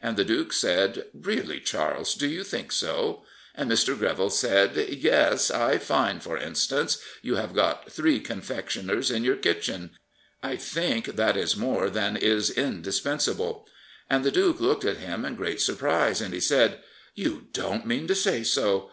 And 0.00 0.16
the 0.16 0.24
duke 0.24 0.54
said:" 0.54 1.04
Really, 1.12 1.60
Charles, 1.60 2.14
do 2.14 2.26
you 2.28 2.44
think 2.44 2.72
so?" 2.72 3.24
And 3.54 3.70
Mr. 3.70 3.94
Greville 3.94 4.30
said," 4.30 4.74
Yes. 5.04 5.50
I 5.50 5.76
find, 5.76 6.22
for 6.22 6.38
instance, 6.38 6.96
you 7.20 7.34
have 7.34 7.52
got 7.54 7.92
three 7.92 8.18
confectioners 8.18 9.10
in 9.14 9.22
your 9.22 9.36
kitchen. 9.36 9.90
I 10.42 10.56
think 10.56 11.16
that 11.16 11.36
is 11.36 11.58
more 11.58 11.90
than 11.90 12.16
is 12.16 12.50
indispens 12.52 13.30
able." 13.30 13.66
And 14.08 14.24
the 14.24 14.30
duke 14.32 14.60
looked 14.60 14.86
at 14.86 14.96
him 14.96 15.26
in 15.26 15.34
great 15.36 15.60
surprise, 15.60 16.22
and 16.22 16.32
he 16.32 16.40
said; 16.40 16.78
"You 17.14 17.48
don't 17.52 17.86
mean 17.86 18.06
to 18.06 18.14
say 18.14 18.44
so! 18.44 18.90